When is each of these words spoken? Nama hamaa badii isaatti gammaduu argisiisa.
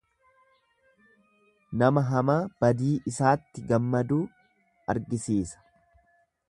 Nama 1.83 2.03
hamaa 2.07 2.39
badii 2.65 2.91
isaatti 3.13 3.67
gammaduu 3.75 4.21
argisiisa. 4.95 5.65